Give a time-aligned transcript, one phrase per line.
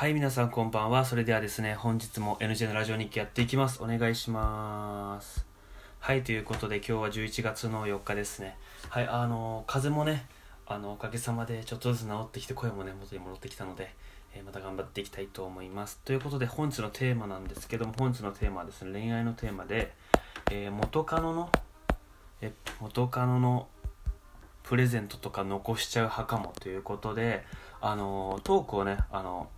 [0.00, 1.04] はい、皆さんこんばんは。
[1.04, 3.82] それではですね、本日も NJ のラジオ日記やっていきます。
[3.82, 5.44] お願いします。
[5.98, 8.56] はい、ということで今日は11月の4日ですね。
[8.88, 10.24] はい、あの、風もね、
[10.66, 13.94] あの、おかげさまでちょっとずつ治ってきて、声もね、元に戻ってきたので、
[14.32, 16.00] えーまた頑張っていきたいと思います。
[16.02, 19.92] ということで、本日のテーマなんですけども、本日のテーマはですね、恋愛のテーマで、
[20.50, 21.50] えー元カノの、
[22.40, 23.68] え、元カノの
[24.62, 27.44] プレゼントとか残しちゃう派かもということで、
[27.82, 29.50] あの、トークをね、あの、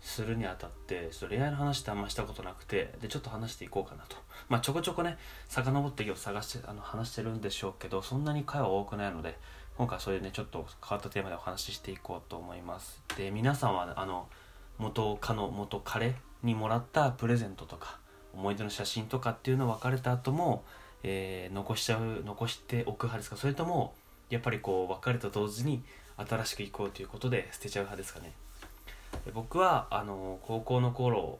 [0.00, 4.16] するにあたってちょっと恋愛の話ってあんましたことなくてでちょっと話していこうかなと。
[4.48, 5.18] まあちょこちょこね
[5.48, 9.38] 遡って今日探してあの話してるんでしょうけどそんなに回は多くないので
[9.76, 13.02] 今回はそういうねちょっと変わったテーマでお話ししていこうと思います。
[13.16, 14.28] で皆さんはあの
[14.78, 17.98] 元カノ元彼にもらったプレゼントとか
[18.32, 20.64] 思い出の写真とかっていうのを別れた後も、
[21.02, 23.36] えー残しちゃう残しておく派ですか？
[23.36, 23.94] それとも
[24.30, 25.82] やっぱりこう別れた同時に
[26.16, 28.32] 新しく行こうということで捨てちゃう派ですかね？
[29.34, 31.38] 僕はあの高校の頃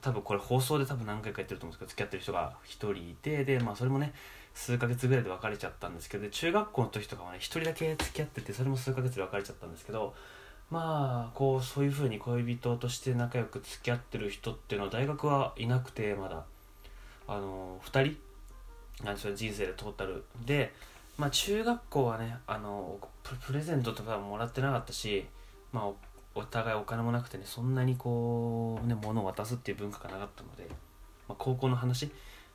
[0.00, 4.12] 多分これ放送で多分何回か言ってると思うんですけど付き合ってる人が1人いてでまあそれもね
[4.52, 10.14] 数ヶ月ぐらいで別れちゃったんですけど中学校の時とかはね1人だけ付き合っててそれも数ヶ月で別れちゃったんですけど
[10.70, 16.44] まあこうそういう風に恋人として仲良く付き合ってる人っていうのは大学はいなくてまだ。
[17.26, 18.16] あの2
[18.96, 20.24] 人なんですよ人生でトータル。
[20.44, 20.72] で
[21.16, 22.98] まあ中学校はねあの
[23.46, 25.26] プレゼントとかもらってなかったし
[25.72, 25.90] まあ
[26.34, 30.68] お互いお金もなくてねそんなにこうね物を渡すっていう文化がなかったので、
[31.28, 32.10] まあ、高校の話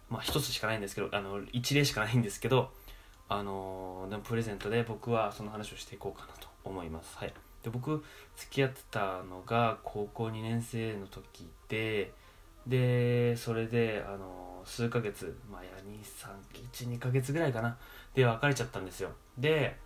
[0.10, 2.72] まあ一つしかないんですけどあの一例しかないんですけど
[3.30, 7.18] あのでもプレゼントで僕はその話をしていこうかなと思います。
[7.18, 7.34] はい。
[7.64, 8.04] で僕
[8.36, 12.12] 付き合ってたのが高校2年生の時で
[12.66, 15.72] でそれであの数ヶ月まあいや
[16.82, 17.78] 2312ヶ月ぐらいかな
[18.14, 19.12] で別れちゃったんですよ。
[19.38, 19.78] で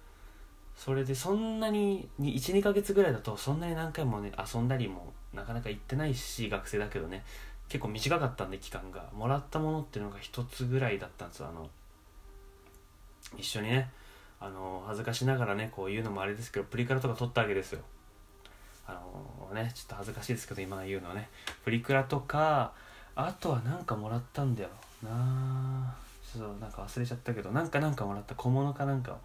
[0.76, 7.24] それでそんなに12ヶ月ぐらいだとそんなに何回もね遊んだりもなかなか行ってないし学生だけどね
[7.70, 9.10] 結構短かったんで期間が。
[9.16, 11.48] もらったものっていうのが一つぐらいだったんですよ。
[11.48, 11.70] あの
[13.38, 13.90] 一緒にね
[14.40, 17.80] あの恥ずかしながらねこう言うのもあれですけどプリクラとか撮ったわけですよ。
[18.86, 19.02] あ
[19.50, 21.30] のねちょっと恥ずかしいですけど今言うのはね。
[21.64, 22.74] プリクラとか
[23.16, 24.70] あとはなんかもらったんだよ
[25.02, 25.96] な。
[26.32, 28.36] ちょっとなんか忘れちゃったけどなんかなんかもらった。
[28.36, 29.18] 小物かなんかを。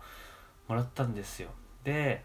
[0.69, 1.49] もらったんですよ。
[1.85, 2.25] で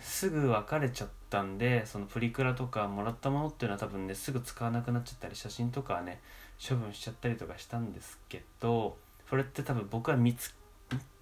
[0.00, 6.20] すぐ別れちゃったんでそのプリクラとかもらったものっていうのは多分ねすぐ使わなくなっちゃったり写真とかはね
[6.66, 8.96] 処分しちゃったりとかしたんですけど
[9.28, 10.54] それって多分僕は見つ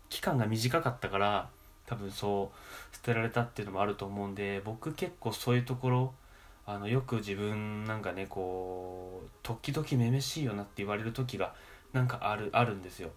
[0.09, 1.49] 期間が短かったから
[1.87, 2.51] 多分そ
[2.93, 6.15] う捨てられたっていうのもあると思うんで僕結構そういうところ
[6.65, 11.55] あのよく自分なんかねこう時々めめしいよなって言われる時が
[11.93, 13.11] なんかあるあるんですよ。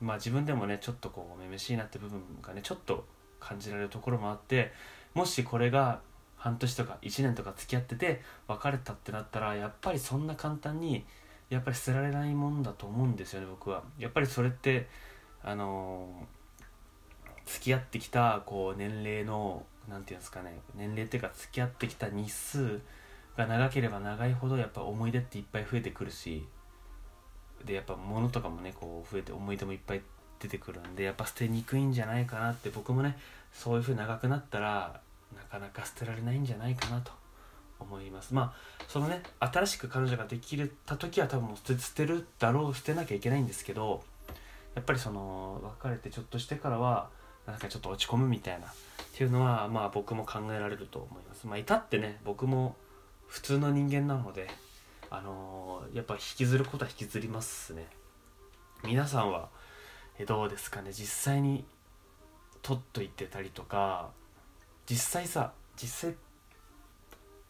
[0.00, 3.04] まあ自分でもねちょっとこうめめしいなって部分がねちょっと
[3.40, 4.72] 感じられるところもあって
[5.14, 6.00] もしこれが
[6.36, 11.04] 半年とか1年とか付き合ってて別れたってなったらやっぱりそんな簡単に
[11.50, 13.82] やっぱり捨てられないもんだと思うんですよね僕は。
[13.98, 14.88] やっぱりそれって
[15.42, 16.08] あの
[17.46, 22.80] 付き合ってきたこう年齢のなんていうんですかね年齢っていうか付き合ってきた日数
[23.36, 26.46] が長ければ長いほどやっぱ思い出っていっぱい増えてくるし
[27.64, 30.02] でやっぱ物とかもねこう増えて思い出もいっぱい
[30.40, 33.18] 出てくるんでやっぱ捨てにくいんじゃないかなって僕もね
[33.52, 35.00] そういう風に長くなったら
[35.36, 37.12] なかなか捨てられないんじゃないかなと
[37.80, 38.34] 思います。
[38.34, 44.02] まあそのね新しく彼女ができた時は多分もう捨て捨てるだろう捨てなきゃいけないんですけど
[44.74, 47.10] やっぱりその別れてちょっとしてからは
[47.46, 48.70] なんかちょっと落ち込むみたいなっ
[49.14, 51.46] ていうのはまあ僕も考えられると思います。
[51.46, 52.76] まあ至ってね僕も
[53.26, 54.48] 普通の人間なので
[55.10, 57.86] あのーやっぱ引きずることは引きずりますね。
[58.84, 59.48] 皆さんは
[60.26, 60.92] どうですかね？
[60.92, 61.64] 実際に
[62.62, 64.10] 取っといてたりとか
[64.86, 66.14] 実際さ実際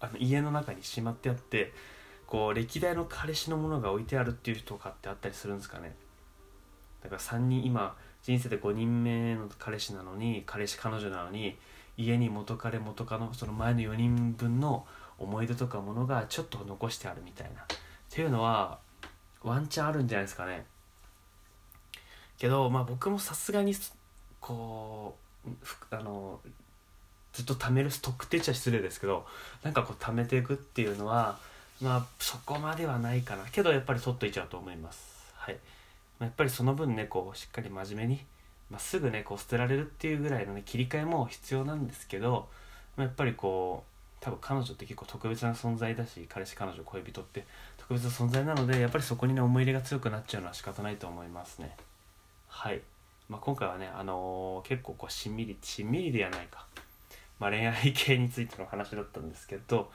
[0.01, 1.73] あの家の中にしまってあって
[2.27, 5.97] こう歴代の彼氏のものが置いてあるっていう人とかってあったりするんですかね？
[7.03, 11.57] だから3人今人生で5人目の彼氏なのに彼氏彼女なのに
[11.97, 14.87] 家に元彼元カノその前の4人分の
[15.19, 17.63] 思い出とかものがちょっと残してあるみたいな。
[17.63, 17.67] っ
[18.11, 18.79] ていうのは
[19.43, 20.65] ワンチャンあるんじゃないですかね。
[22.39, 23.75] けどまあ僕もさすがに
[24.41, 25.17] こ
[25.47, 25.51] う
[25.91, 26.41] あの
[27.33, 29.27] ずっと貯めるストックって言っちゃ失礼ですけど
[29.63, 31.39] なんかこう貯めていくっていうのは
[31.81, 33.45] まあそこまではないかな。
[33.51, 35.33] けどやっぱり取っといちゃうと思います。
[35.35, 35.55] はい。
[36.19, 38.25] まあやっぱりその分ねこうしっかり真面目に、
[38.71, 42.49] まあ、すぐねこう捨てられるっていうぐらいのね切り替えも必要なんですけど、
[42.97, 43.88] まあ、やっぱりこう
[44.21, 51.77] 多分彼女って結構特別な存在だし彼氏彼女恋人って特別な存在なのでやっぱりそこにね思い入れが強くなっちゃうのは仕方ないと思いますね。
[52.49, 52.81] はい、
[53.29, 56.67] まあ、今回はね、あのー結構こうしんみりしんみりではないか。
[57.39, 59.91] まあ、恋愛系についての話だったんですけど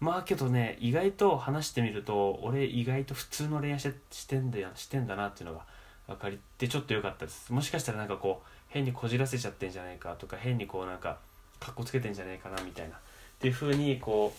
[0.00, 5.64] まあけどね意外と話してみると俺意外と普通の恋愛ししてんだよしてんだなっていうのが
[6.06, 7.52] 分かりってちょっと良かったです。
[7.52, 11.18] もしかしたらなんかこう変にこじらせちゃってんじゃないかとか変にこうなんか
[11.58, 12.98] かっこつけてんじゃないかなみたいな。
[13.36, 14.34] っていう風にこ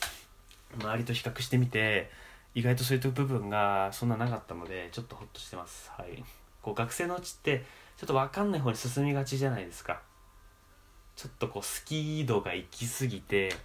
[0.79, 2.09] う周りと比較してみて
[2.55, 5.91] 意外とそういう部分がそんななかったのでちょっとホッとしてます。
[5.95, 6.23] はい。
[6.61, 7.63] こう学生のうちって
[7.97, 10.01] ちょっと分かんない方に進みがちじゃないですか。
[11.15, 13.55] ちょっとこうスキー度が行き過ぎて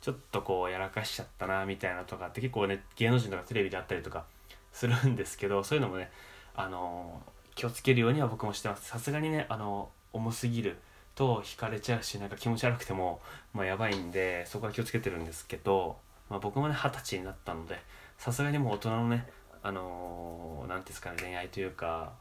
[0.00, 4.24] ちょっとこうやらかしちゃったなみたいなとかって結構ね芸能人とかテレビであったりとか
[4.72, 6.10] するんですけどそういうのもね
[6.54, 7.22] あの
[7.54, 8.88] 気をつけるようには僕もしてます。
[8.88, 10.78] さすがにねあの重すぎる
[11.14, 13.20] と惹かれちゃうしなんか気持ち悪くても、
[13.52, 15.96] まあ、やばいんでそこは気をつけてるんですけど、
[16.28, 17.78] まあ、僕もね二十歳になったので
[18.18, 19.26] さすがにもう大人のね
[19.62, 22.12] あの何、ー、ていうんですかね恋愛というか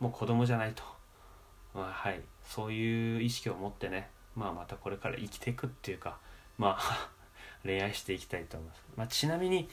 [0.00, 0.82] もう子供じゃないと、
[1.74, 2.20] まあ、はい。
[2.48, 6.18] そういう意識を持ってね、まあ、またこれから生きていくっていうか
[6.58, 7.08] まあ
[7.64, 9.68] 恋愛していきたいと思います、まあ、ちなみに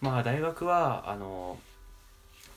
[0.00, 1.58] まあ大学はあの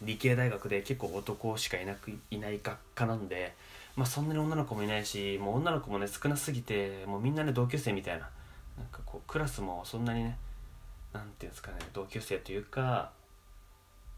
[0.01, 3.53] 理系大学で結構男しかいなくいない学科なんで
[3.99, 8.29] まあそんなに女の子もいないしもう女の子もね少なすぎてもうみんなね同級生みたいな。
[8.77, 10.37] なんかこうクラスもそんなにね
[11.11, 13.11] なんていうんですかね同級生というか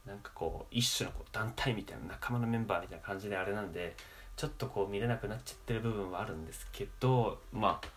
[0.05, 3.95] なんかこう一種のこう団体みたいな仲間のメンバーみたいな感じであれなんで
[4.35, 7.87] ちょっとこう見れなくなっちゃってる部分はあるんですけどまあ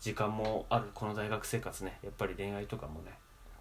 [0.00, 3.12] 時間もあるこの大学生活ねやっぱり恋愛とかもね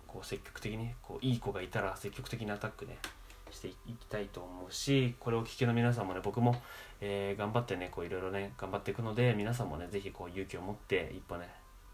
[0.07, 2.97] こう積極的にこういい子がいたら積極的にアタックね
[3.53, 6.61] していきたいと思うしこれをお聞きの皆さんもね僕も、
[7.01, 11.50] えー、頑張ってねこういろいろね頑張っていくので皆さんもね是非こう勇気を持って一歩ね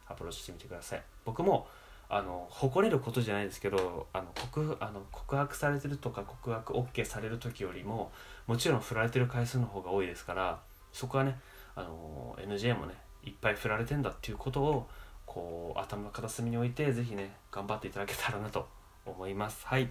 [0.08, 1.04] アプローチしてみてください。
[1.24, 1.68] 僕も
[2.12, 8.12] あの誇れることじゃないですけどあの告あの告白されてるとか告白 OK される時よりも
[8.48, 10.60] もちろん振られてる回数の方が多いですから
[10.92, 11.40] そこはね
[11.76, 14.88] あの NJ もねいっぱい振られてんだっていうことを
[15.28, 18.68] こう頭の片隅に置いて是非ね頑張っていただけたらなと
[19.06, 19.68] 思います。
[19.68, 19.88] はい。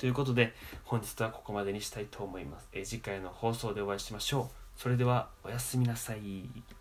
[0.00, 0.54] ということで
[0.84, 2.70] 本日はここまでにしたいと思います。
[2.72, 4.80] え次回の放送でお会いしましょう。
[4.80, 6.79] それではおやすみなさい。